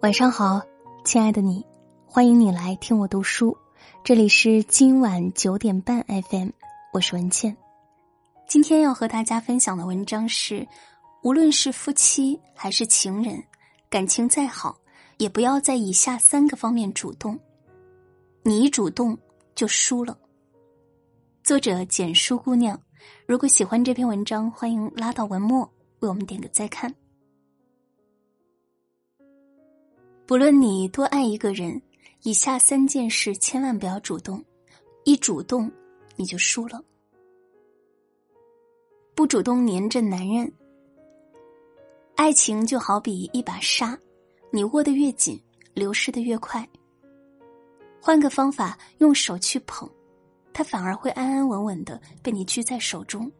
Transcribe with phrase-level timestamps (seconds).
[0.00, 0.62] 晚上好，
[1.04, 1.66] 亲爱的你，
[2.06, 3.58] 欢迎你来听我读书。
[4.04, 6.50] 这里是今晚九点半 FM，
[6.92, 7.56] 我是文倩。
[8.46, 10.64] 今天要和大家分享的文章是：
[11.24, 13.42] 无论是夫妻还是情人，
[13.90, 14.78] 感情再好，
[15.16, 17.36] 也不要在以下三个方面主动。
[18.44, 19.18] 你一主动
[19.56, 20.16] 就输了。
[21.42, 22.80] 作者简书姑娘，
[23.26, 25.68] 如果喜欢这篇文章，欢迎拉到文末
[25.98, 26.94] 为我们点个再看。
[30.28, 31.80] 不论你多爱一个人，
[32.22, 34.44] 以下三件事千万不要主动，
[35.04, 35.72] 一主动
[36.16, 36.84] 你就输了。
[39.14, 40.52] 不主动黏着男人，
[42.14, 43.98] 爱情就好比一把沙，
[44.50, 45.42] 你握得越紧，
[45.72, 46.68] 流失的越快。
[47.98, 49.88] 换个方法，用手去捧，
[50.52, 53.32] 它反而会安安稳稳的被你拘在手中。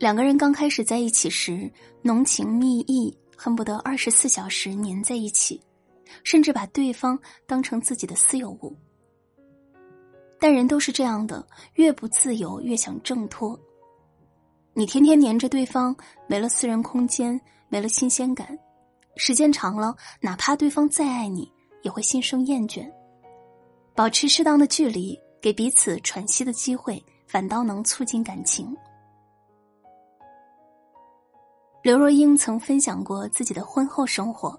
[0.00, 1.70] 两个人刚开始在一起时，
[2.02, 3.16] 浓情蜜意。
[3.42, 5.60] 恨不得二十四小时黏在一起，
[6.22, 8.72] 甚至把对方当成自己的私有物。
[10.38, 13.58] 但人都是这样的，越不自由越想挣脱。
[14.74, 15.92] 你天天黏着对方，
[16.28, 18.56] 没了私人空间，没了新鲜感。
[19.16, 22.88] 时间长了，哪怕对方再爱你，也会心生厌倦。
[23.92, 28.72] 保持适当的距离，给彼此喘息的机会，反倒能促进感情。
[31.82, 34.56] 刘若英曾分享过自己的婚后生活，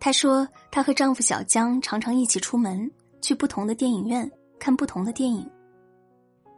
[0.00, 2.90] 她说她和丈夫小江常常一起出门，
[3.20, 5.46] 去不同的电影院看不同的电影，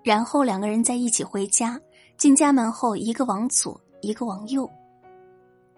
[0.05, 1.80] 然后两个人在一起回家，
[2.16, 4.70] 进家门后一个往左，一个往右，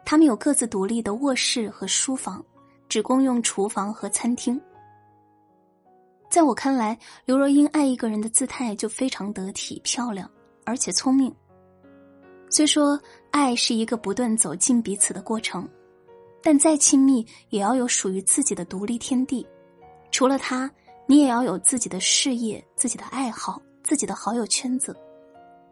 [0.04, 2.44] 他们有各自独立的卧室和书房，
[2.90, 4.60] 只共用厨房和餐厅。
[6.28, 10.30] 在我看来，刘若英爱一个人的姿态就非常得体、漂亮，
[10.66, 11.34] 而且聪明。
[12.52, 13.00] 虽说
[13.30, 15.68] 爱是一个不断走进彼此的过程，
[16.42, 19.46] 但再亲密也要有属于自己的独立天地。
[20.10, 20.70] 除了他，
[21.06, 24.96] 你也要有自己的事业、自己的爱好、自己的好友圈子。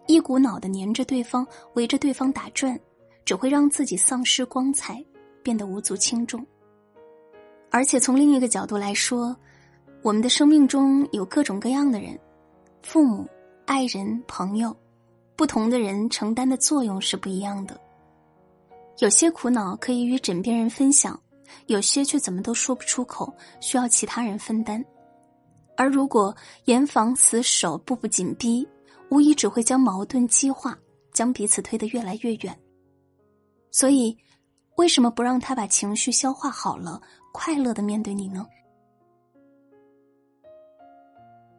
[0.06, 2.78] 一股脑的黏着对方，围着对方打转，
[3.24, 5.04] 只会让自己丧失光彩，
[5.42, 6.46] 变得无足轻重。
[7.70, 9.36] 而且从另一个角度来说，
[10.02, 12.18] 我们的生命中有各种各样的人，
[12.82, 13.28] 父母、
[13.66, 14.74] 爱人、朋友。
[15.38, 17.80] 不同的人承担的作用是不一样的。
[18.98, 21.18] 有些苦恼可以与枕边人分享，
[21.66, 24.84] 有些却怎么都说不出口，需要其他人分担。
[25.76, 26.34] 而如果
[26.64, 28.66] 严防死守、步步紧逼，
[29.10, 30.76] 无疑只会将矛盾激化，
[31.12, 32.58] 将彼此推得越来越远。
[33.70, 34.18] 所以，
[34.74, 37.00] 为什么不让他把情绪消化好了，
[37.32, 38.44] 快乐的面对你呢？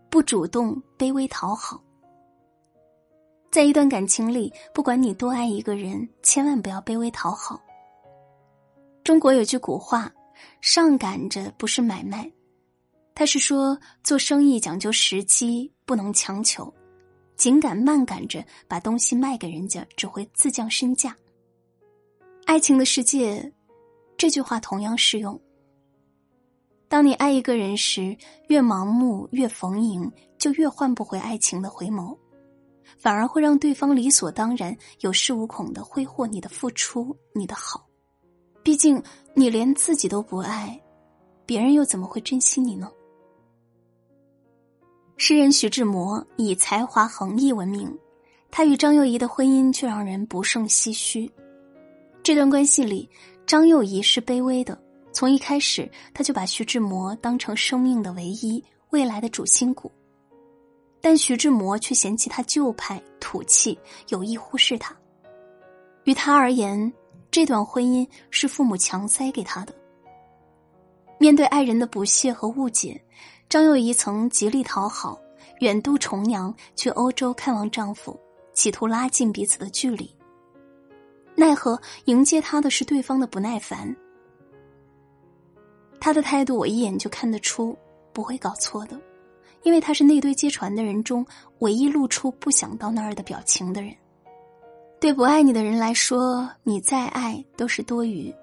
[0.10, 1.82] 不主动，卑微讨好。
[3.52, 7.60] 在一段感情里，不管你多爱一个人，千万不要卑微讨好。
[9.04, 10.12] 中国有句古话
[10.62, 12.32] ：“上赶着不是买卖。”
[13.16, 16.72] 他是说做生意讲究时机，不能强求。
[17.36, 21.16] 紧赶慢赶着把东西卖给人家，只会自降身价。
[22.46, 23.52] 爱情的世界，
[24.16, 25.40] 这句话同样适用。
[26.88, 28.16] 当你爱一个人时，
[28.48, 32.16] 越盲目越逢迎，就越换不回爱情的回眸。
[32.98, 37.86] 反而会让对方理所当然、有恃无恐的挥霍你的付出、你的好。
[38.64, 39.02] 毕竟
[39.34, 40.80] 你连自己都不爱，
[41.46, 42.92] 别人又怎么会珍惜你呢？
[45.18, 47.98] 诗人徐志摩以才华横溢闻名，
[48.52, 51.30] 他与张幼仪的婚姻却让人不胜唏嘘。
[52.24, 53.10] 这段关系里，
[53.46, 59.92] 张幼仪是卑微的，从一开始他就把徐志摩当成生命的唯一、未来的主心骨。
[61.02, 63.78] 但徐志摩却嫌弃他旧派土气，
[64.10, 64.96] 有意忽视他。
[66.04, 66.92] 于他而言，
[67.30, 69.74] 这段婚姻是父母强塞给他的。
[71.18, 73.00] 面对爱人的不屑和误解，
[73.48, 75.20] 张幼仪曾极力讨好，
[75.60, 78.20] 远渡重洋去欧洲看望丈夫，
[78.54, 80.14] 企图拉近彼此的距离。
[81.36, 83.96] 奈何迎接他的是对方的不耐烦。
[86.00, 87.78] 他的态度我一眼就看得出，
[88.14, 89.00] 不会搞错的。
[89.64, 91.26] 因为他是那堆接船的人中
[91.60, 93.94] 唯一露出不想到那儿的表情的人。
[95.00, 98.34] 对不爱你的人来说，你再爱都是多余。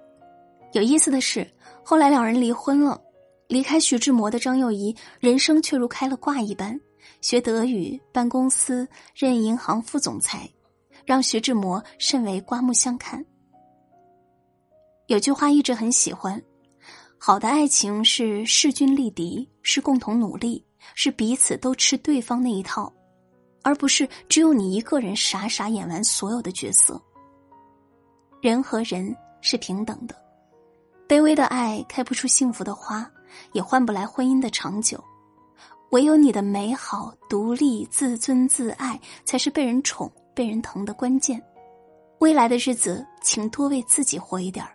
[0.72, 1.46] 有意思的是，
[1.84, 3.00] 后来两人离婚了，
[3.48, 6.78] 离开徐志摩的张幼仪，人生却如开了挂一般，
[7.20, 10.48] 学德语，办公司，任银行副总裁，
[11.04, 13.24] 让徐志摩甚为刮目相看。
[15.06, 16.42] 有句话一直很喜欢：
[17.16, 20.65] 好的爱情是势均力敌，是共同努力。
[20.94, 22.92] 是彼此都吃对方那一套，
[23.62, 27.00] 而不是只有你一个人傻傻演完所有的角色。
[28.40, 30.14] 人和人是平等的，
[31.08, 33.10] 卑微的爱开不出幸福的花，
[33.52, 35.02] 也换不来婚姻的长久。
[35.90, 41.42] 唯有你的美好、独立、自尊、自爱，才是被人宠、被人疼的关键。
[42.18, 44.72] 未来的日子，请多为自己活一点儿。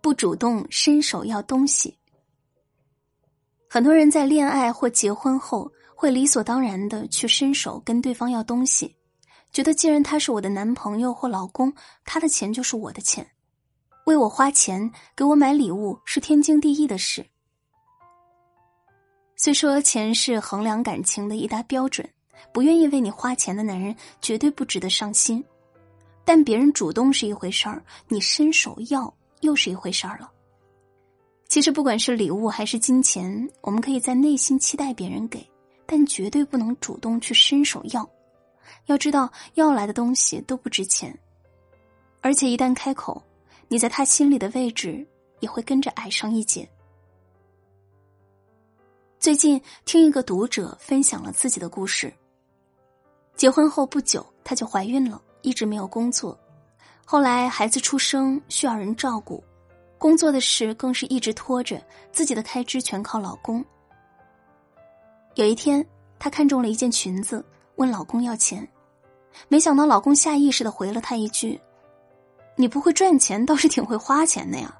[0.00, 1.96] 不主动伸手要东西。
[3.74, 8.94] 很多人在恋爱或结婚后，会理所当然的去伸手跟对方要东西，
[9.50, 11.74] 觉得既然他是我的男朋友或老公，
[12.04, 13.26] 他的钱就是我的钱，
[14.06, 17.26] 为我花钱给我买礼物是天经地义的事。
[19.34, 22.08] 虽说钱是衡量感情的一大标准，
[22.52, 25.44] 不愿意为你花钱的男人绝对不值得上心，
[26.24, 30.30] 但别人主动是一回事儿，你伸手要又是一回事儿了。
[31.54, 35.48] 其实不管是礼物还是金钱，我们可以在内心期待别人给，
[35.86, 38.10] 但绝对不能主动去伸手要。
[38.86, 41.16] 要知道，要来的东西都不值钱，
[42.22, 43.22] 而且一旦开口，
[43.68, 45.06] 你在他心里的位置
[45.38, 46.68] 也会跟着矮上一截。
[49.20, 52.12] 最近听一个读者分享了自己的故事。
[53.36, 56.36] 结婚后不久，她就怀孕了，一直没有工作。
[57.04, 59.40] 后来孩子出生需要人照顾，
[60.04, 63.64] 工作的事更是一直拖着，自己的开支全靠老公。
[65.34, 65.82] 有一天，
[66.18, 67.42] 她看中了一件裙子，
[67.76, 68.68] 问老公要钱，
[69.48, 71.58] 没想到老公下意识的回了她一句
[72.54, 74.78] ：“你不会赚钱，倒是挺会花钱的呀。”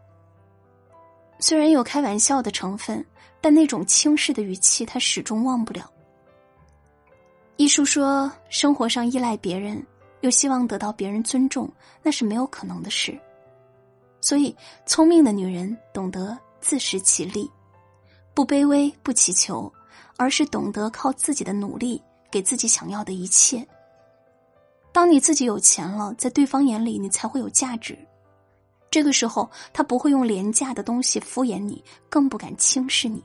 [1.41, 3.03] 虽然有开玩笑的成分。
[3.41, 5.91] 但那种轻视的语气，他始终忘不了。
[7.57, 9.87] 一书说，生活上依赖别人，
[10.21, 11.71] 又希望得到别人尊重，
[12.03, 13.19] 那是没有可能的事。
[14.25, 14.57] 所以，
[14.87, 17.51] 聪明的女人懂得自食其力，
[18.33, 19.71] 不卑微，不祈求，
[20.17, 23.63] 而是懂得靠自己的努力给自己想要的一切。
[24.93, 27.99] 当你自己有钱了，在对方眼里，你才会有价值。
[28.91, 33.23] 这个时候，他不会用廉价的东西敷衍你，更不敢轻视你。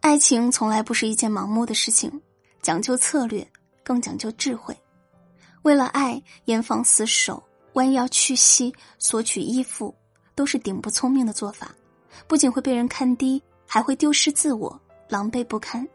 [0.00, 2.20] 爱情从来不是一件盲目的事情，
[2.60, 3.46] 讲究策略，
[3.84, 4.76] 更讲究智慧。
[5.62, 7.40] 为了爱，严防死守，
[7.74, 9.94] 弯腰屈膝，索取依附，
[10.34, 11.74] 都是顶不聪明的做法，
[12.26, 15.86] 不仅会被人看低，还会丢失自我，狼狈不堪。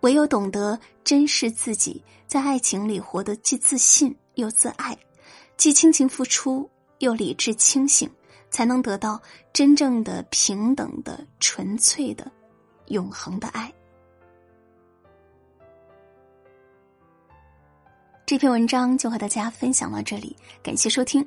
[0.00, 4.96] 唯有懂得珍视自己，在爱情里活得既自信又自爱，
[5.56, 6.68] 既倾情付出
[6.98, 8.08] 又理智清醒，
[8.48, 9.20] 才能得到
[9.52, 12.30] 真正的平等的纯粹的。
[12.86, 13.72] 永恒的爱。
[18.28, 21.26] 这篇文章就和大家分享到这里，感谢收听。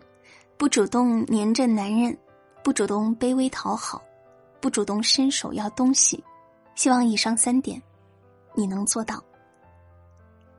[0.55, 2.15] 不主动黏着男人，
[2.63, 3.99] 不主动卑微讨好，
[4.59, 6.23] 不主动伸手要东西，
[6.75, 7.81] 希望以上三点
[8.53, 9.19] 你能做到。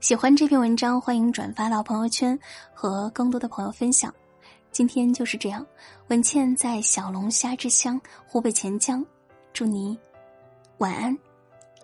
[0.00, 2.36] 喜欢这篇文章，欢迎转发到朋友圈
[2.74, 4.12] 和更多的朋友分享。
[4.72, 5.64] 今天就是这样，
[6.08, 9.06] 文倩在小龙虾之乡湖北潜江，
[9.52, 9.96] 祝你。
[10.78, 11.16] 晚安，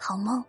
[0.00, 0.44] 好梦。